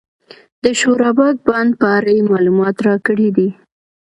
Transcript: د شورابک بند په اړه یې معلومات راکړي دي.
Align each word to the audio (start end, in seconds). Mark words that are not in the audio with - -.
د 0.63 0.65
شورابک 0.79 1.35
بند 1.47 1.71
په 1.79 1.87
اړه 1.97 2.09
یې 2.15 2.27
معلومات 2.31 2.77
راکړي 2.87 3.29
دي. 3.37 3.49